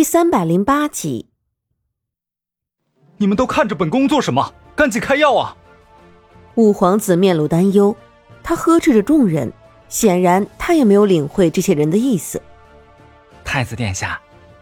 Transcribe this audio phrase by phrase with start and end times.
[0.00, 1.26] 第三百零八集，
[3.18, 4.54] 你们都看着本宫做什么？
[4.74, 5.54] 赶紧开药啊！
[6.54, 7.94] 五皇子面露担忧，
[8.42, 9.52] 他呵斥着众人，
[9.90, 12.40] 显然他也没有领会这些人的意思。
[13.44, 14.18] 太子殿下，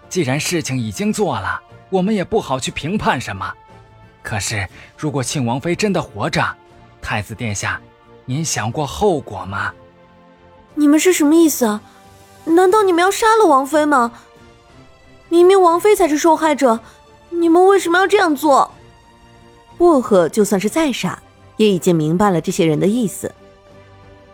[0.08, 3.54] 既然事情已经做了，我们也不好去评判什么。
[4.24, 6.44] 可是，如果庆王妃真的活着，
[7.00, 7.80] 太子殿下，
[8.24, 9.72] 您想过后果吗？
[10.74, 11.80] 你们是什么意思啊？
[12.44, 14.10] 难道你们要杀了王妃吗？
[15.28, 16.80] 明明王妃才是受害者，
[17.30, 18.70] 你们为什么要这样做？
[19.76, 21.22] 薄荷就算是再傻，
[21.56, 23.32] 也已经明白了这些人的意思。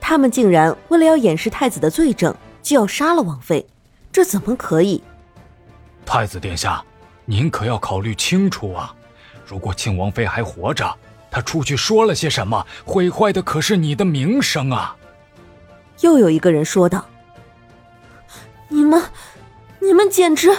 [0.00, 3.66] 他们竟然为了要掩饰太子的罪证，就要杀了王妃，
[4.12, 5.02] 这怎么可以？
[6.06, 6.82] 太子殿下，
[7.24, 8.94] 您可要考虑清楚啊！
[9.46, 10.94] 如果庆王妃还活着，
[11.30, 14.96] 她出去说了些什么，毁坏的可是你的名声啊！
[16.00, 17.04] 又有一个人说道
[18.68, 19.02] ：“你们。”
[19.84, 20.56] 你们简直！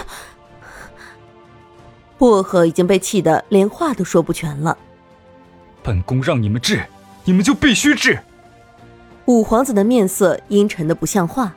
[2.16, 4.78] 薄荷已经被气得连话都说不全了。
[5.82, 6.82] 本宫让你们治，
[7.24, 8.18] 你们就必须治。
[9.26, 11.54] 五皇子的面色阴沉的不像话。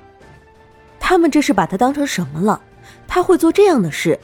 [0.99, 2.61] 他们这是把他当成什么了？
[3.07, 4.19] 他会做这样的事？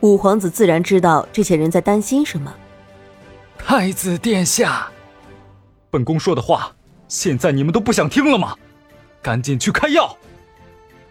[0.00, 2.54] 五皇子自然知道这些人在担心什么。
[3.58, 4.88] 太子殿下，
[5.90, 6.72] 本宫说的话，
[7.06, 8.56] 现在你们都不想听了吗？
[9.20, 10.16] 赶紧去开药。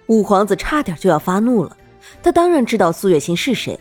[0.09, 1.77] 五皇子差点就要发怒了，
[2.23, 3.79] 他当然知道苏月心是谁，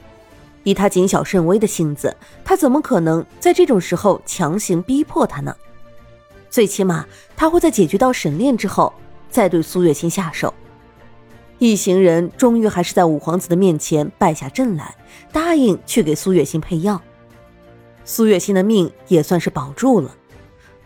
[0.62, 5.56] 以他谨小慎微的性子，他怎么可能在这种时候强行逼迫他呢？
[6.50, 8.92] 最起码他会在解决到沈炼之后，
[9.30, 10.52] 再对苏月心下手。
[11.58, 14.94] 一行人终于还是在五皇子的面前败下阵来，
[15.32, 17.00] 答应去给苏月心配药。
[18.04, 20.14] 苏月心的命也算是保住了，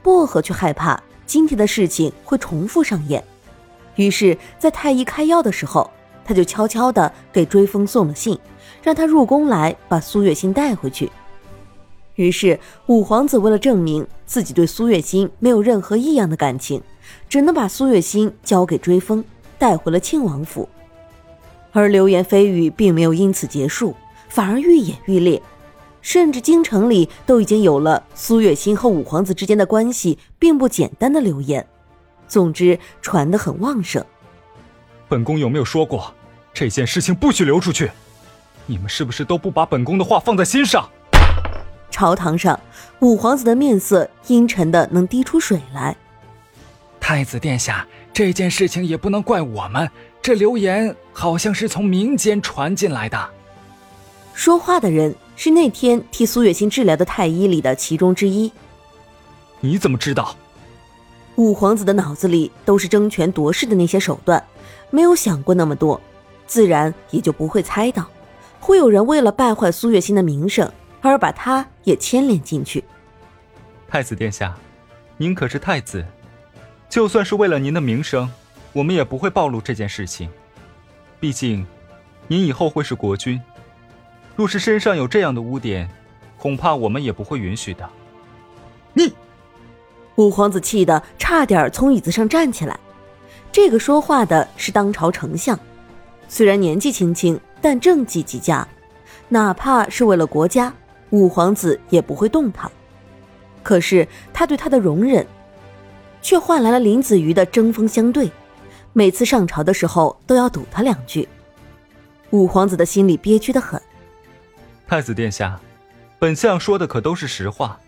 [0.05, 3.23] 薄荷却害怕今天的事情会重复上演。
[3.97, 5.91] 于是，在太医开药的时候，
[6.25, 8.39] 他就悄悄地给追风送了信，
[8.83, 11.11] 让他入宫来把苏月心带回去。
[12.17, 16.81] 于是，五皇子为了证明自己对苏月心没有任何异样的感情，
[17.29, 19.25] 只能把苏月心交给追风，
[19.59, 20.69] 带回了庆王府。
[21.73, 23.95] 而流言蜚语并没有因此结束，
[24.29, 25.41] 反而愈演愈烈，
[26.03, 31.67] 甚至京城里都已经有了苏月心和五皇子之间的关系并不简单的流言。
[32.33, 34.03] 总之，传得很旺盛。
[35.07, 36.15] 本宫有没有说过，
[36.55, 37.91] 这件事情不许流出去？
[38.65, 40.89] 你们是不是都不把本宫的话放在心上？
[41.91, 42.59] 朝堂上，
[43.01, 45.95] 五皇子的面色阴沉的能滴出水来。
[46.99, 49.91] 太子殿下，这件事情也不能怪我们，
[50.23, 53.29] 这流言好像是从民间传进来的。
[54.33, 58.51] 说话的人是那天替苏月心治疗的太医里的其中之一。
[59.61, 60.35] 你怎么知道？
[61.37, 64.43] 五皇子的脑子里都是争权夺势的那些手段，
[64.91, 65.99] 没有想过那么多，
[66.47, 68.07] 自然也就不会猜到，
[68.61, 70.71] 会有人为了败坏苏月心的名声
[71.01, 72.85] 而把他也牵连进去。
[73.89, 74.55] 太子殿下，
[75.17, 76.05] 您可是太子，
[76.89, 78.31] 就算是为了您的名声，
[78.75, 80.29] 我们也不会暴露这件事情。
[81.19, 81.67] 毕竟，
[82.29, 83.41] 您以后会是国君，
[84.37, 85.89] 若是身上有这样的污点，
[86.37, 87.89] 恐怕我们也不会允许的。
[88.93, 89.15] 你。
[90.17, 92.79] 五皇子气得差点从椅子上站起来。
[93.51, 95.59] 这个说话的是当朝丞相，
[96.29, 98.67] 虽然年纪轻轻，但政绩极佳。
[99.29, 100.73] 哪怕是为了国家，
[101.11, 102.71] 五皇子也不会动他。
[103.63, 105.27] 可是他对他的容忍，
[106.21, 108.31] 却换来了林子瑜的针锋相对。
[108.93, 111.27] 每次上朝的时候都要堵他两句。
[112.31, 113.81] 五皇子的心里憋屈的很。
[114.87, 115.59] 太子殿下，
[116.19, 117.79] 本相说的可都是实话。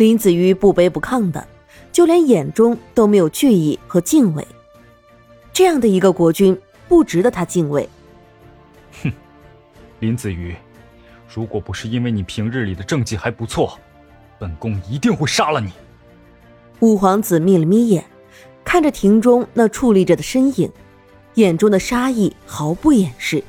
[0.00, 1.46] 林子瑜不卑不亢的，
[1.92, 4.42] 就连眼中都没有惧意和敬畏。
[5.52, 7.86] 这样的一个国君，不值得他敬畏。
[9.02, 9.12] 哼，
[9.98, 10.56] 林子瑜，
[11.28, 13.78] 如果不是因为你平日里的政绩还不错，
[14.38, 15.70] 本宫一定会杀了你。
[16.78, 18.02] 五皇子眯了眯眼，
[18.64, 20.72] 看着庭中那矗立着的身影，
[21.34, 23.44] 眼中的杀意毫不掩饰。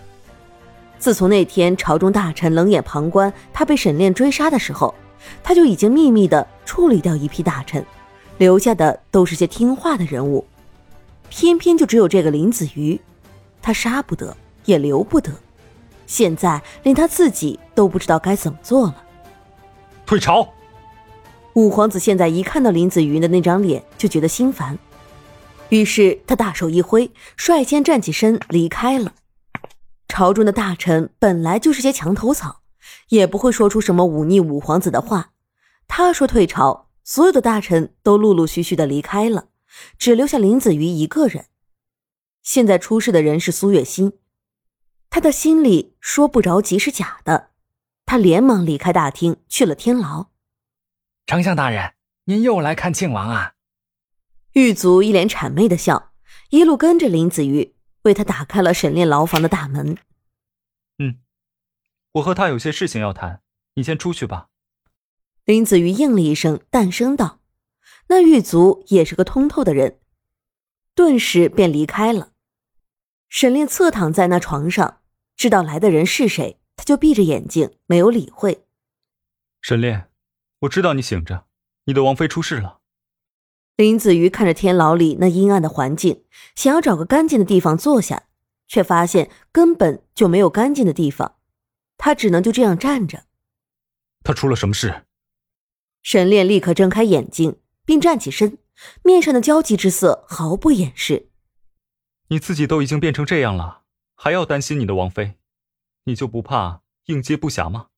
[1.00, 4.94] 自从那天朝中大臣冷眼旁观他被沈炼追杀的时候。
[5.44, 7.86] 他就已经秘密的处理掉一批大臣，
[8.38, 10.46] 留下的都是些听话的人物，
[11.30, 13.00] 偏偏就只有这个林子瑜，
[13.62, 14.36] 他杀不得
[14.66, 15.32] 也留不得，
[16.08, 19.04] 现在连他自己都不知道该怎么做了。
[20.06, 20.48] 退朝！
[21.54, 24.80] 五皇子现在一看到林子瑜的那张脸就觉得心烦，
[25.70, 29.14] 于是他大手一挥，率先站起身离开了。
[30.08, 32.62] 朝中的大臣本来就是些墙头草。
[33.12, 35.34] 也不会说出什么忤逆五皇子的话。
[35.88, 39.50] 他说退朝，所有的大臣都陆陆续续的离开了，
[39.98, 41.48] 只留下林子瑜一个人。
[42.42, 44.14] 现在出事的人是苏月心。
[45.10, 47.50] 他的心里说不着急是假的，
[48.06, 50.28] 他连忙离开大厅去了天牢。
[51.26, 51.94] 丞相大人，
[52.26, 53.56] 您又来看庆王啊？
[54.54, 56.14] 狱卒一脸谄媚的笑，
[56.50, 59.98] 一路跟着林子瑜，为他打开了沈炼牢房的大门。
[60.98, 61.18] 嗯，
[62.14, 63.42] 我和他有些事情要谈，
[63.76, 64.50] 你先出去吧。
[65.46, 67.40] 林子瑜应了一声，淡声道
[68.10, 70.00] ：“那狱卒也是个通透的人，
[70.94, 72.34] 顿时便离开了。”
[73.30, 75.00] 沈炼侧躺在那床上，
[75.38, 78.66] 知道来的人是谁，他就闭着眼睛，没有理会。
[79.62, 80.10] 沈炼，
[80.60, 81.46] 我知道你醒着，
[81.86, 82.80] 你的王妃出事了。
[83.78, 86.26] 林子瑜看着天牢里那阴暗的环境，
[86.56, 88.24] 想要找个干净的地方坐下，
[88.68, 91.38] 却发现根本就没有干净的地方，
[92.04, 93.26] 他只能就这样站着。
[94.24, 95.06] 他出了什么事？
[96.02, 98.58] 沈炼立刻睁开眼睛，并站起身，
[99.04, 101.30] 面上的焦急之色毫不掩饰。
[102.30, 103.84] 你自己都已经变成这样了，
[104.16, 105.36] 还要担心你的王妃？
[106.06, 107.90] 你就不怕应接不暇吗？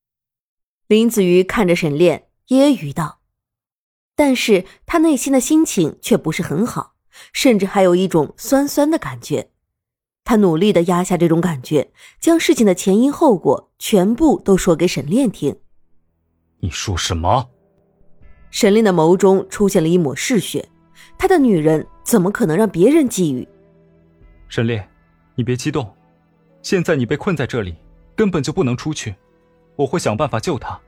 [0.87, 3.21] 林子瑜看着沈炼，揶揄道。
[4.15, 6.97] 但是他内心的心情却不是很好，
[7.31, 9.52] 甚至还有一种酸酸的感觉。
[10.25, 15.55] 他努力的压下这种感觉，将事情的前因后果全部都说给沈炼听。
[16.59, 17.49] 你说什么？
[18.49, 20.69] 沈炼的眸中出现了一抹嗜血。
[21.17, 23.47] 他的女人怎么可能让别人觊觎？
[24.47, 24.87] 沈炼，
[25.35, 25.93] 你别激动。
[26.61, 27.75] 现在你被困在这里，
[28.15, 29.13] 根本就不能出去。
[29.75, 30.79] 我会想办法救他。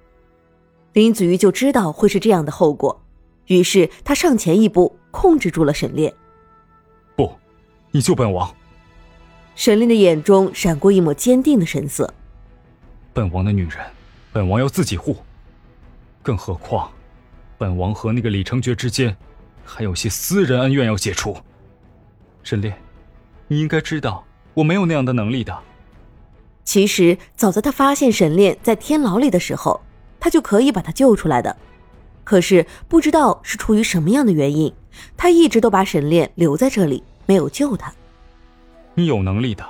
[0.94, 3.04] 林子瑜就知道会是这样的后果。
[3.48, 6.14] 于是他上前一步，控制住了沈炼。
[7.16, 7.32] 不，
[7.92, 8.56] 你救本王！
[9.56, 12.14] 沈炼的眼中闪过一抹坚定的神色。
[13.14, 13.80] 本王的女人，
[14.34, 15.18] 本王要自己护。
[16.22, 16.92] 更何况，
[17.58, 19.16] 本王和那个李成觉之间，
[19.64, 21.38] 还有些私人恩怨要解除。
[22.44, 22.76] 沈炼，
[23.48, 25.58] 你应该知道，我没有那样的能力的。
[26.66, 29.80] 其实早在他发现沈炼在天牢里的时候，
[30.20, 31.56] 他就可以把他救出来的。
[32.26, 34.74] 可是不知道是出于什么样的原因，
[35.16, 37.94] 他一直都把沈炼留在这里，没有救他。
[38.98, 39.66] 你有能力的，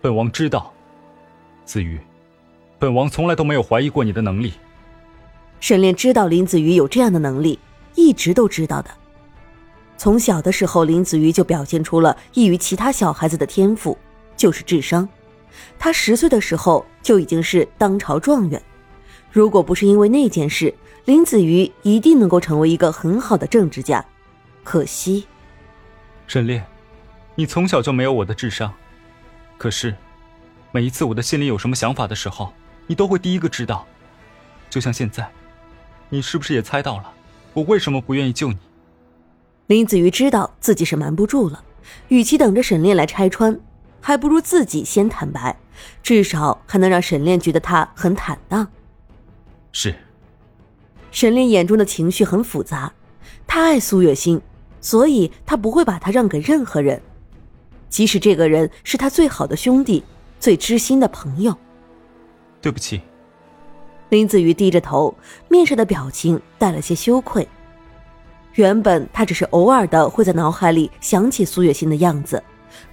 [0.00, 0.72] 本王知道。
[1.64, 2.00] 子瑜，
[2.78, 4.52] 本王从来都没有怀疑过你的能力。
[5.58, 7.58] 沈炼知道林子瑜有这样的能力，
[7.96, 8.90] 一直都知道的。
[9.96, 13.98] 从小的时候，林子瑜就表现出了异于其他小孩子的天赋，
[14.36, 15.08] 就是智商。
[15.76, 18.62] 他十岁的时候就已经是当朝状元。
[19.32, 20.72] 如果不是因为那件事，
[21.04, 24.04] 林子瑜一定能够成为一个很好的政治家。
[24.62, 25.26] 可惜，
[26.28, 26.64] 沈炼，
[27.34, 28.72] 你从小就没有我的智商。
[29.56, 29.94] 可是，
[30.70, 32.52] 每一次我的心里有什么想法的时候，
[32.86, 33.86] 你都会第一个知道。
[34.68, 35.30] 就像现在，
[36.08, 37.12] 你是不是也猜到了
[37.54, 38.58] 我为什么不愿意救你？
[39.66, 41.62] 林子瑜知道自己是瞒不住了，
[42.08, 43.58] 与其等着沈炼来拆穿，
[44.00, 45.56] 还不如自己先坦白，
[46.02, 48.66] 至少还能让沈炼觉得他很坦荡。
[49.72, 49.94] 是，
[51.10, 52.92] 沈炼眼中的情绪很复杂，
[53.46, 54.40] 他爱苏月心，
[54.80, 57.00] 所以他不会把她让给任何人，
[57.92, 60.02] 即使这个人是他最好的兄弟、
[60.40, 61.54] 最知心的朋友。
[62.62, 63.02] 对不起，
[64.08, 65.14] 林子瑜低着头，
[65.50, 67.46] 面上的表情带了些羞愧。
[68.54, 72.42] 原本他只是偶尔的会在脑海里想起苏月心的样子，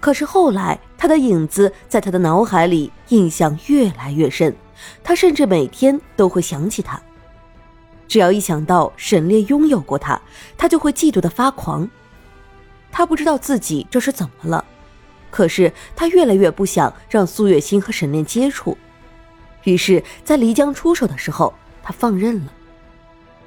[0.01, 4.54] 可是后来他的影子在他的脑海里印象越来越深。
[5.02, 7.02] 他甚至每天都会想起他。
[8.06, 10.21] 只要一想到沈烈拥有过他，
[10.57, 11.90] 他就会嫉妒的发狂。
[12.92, 14.66] 他不知道自己这是怎么了，
[15.30, 18.78] 可是他越来越不想让苏月心和沈炼接触。
[19.64, 22.54] 于是，在漓江出手的时候，他放任了。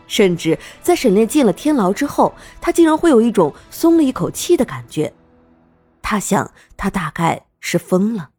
[0.07, 5.13] 甚至在沈炼进了天牢之后，他竟然会有一种松了一口气的感觉。
[6.03, 8.32] 他想，他大概是疯了。